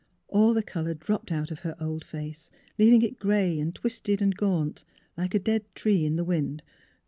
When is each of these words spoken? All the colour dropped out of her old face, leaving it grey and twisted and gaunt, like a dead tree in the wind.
All 0.27 0.55
the 0.55 0.63
colour 0.63 0.95
dropped 0.95 1.31
out 1.31 1.51
of 1.51 1.59
her 1.59 1.75
old 1.79 2.03
face, 2.03 2.49
leaving 2.79 3.03
it 3.03 3.19
grey 3.19 3.59
and 3.59 3.71
twisted 3.75 4.19
and 4.19 4.35
gaunt, 4.35 4.83
like 5.15 5.35
a 5.35 5.37
dead 5.39 5.63
tree 5.75 6.07
in 6.07 6.15
the 6.15 6.23
wind. 6.23 6.63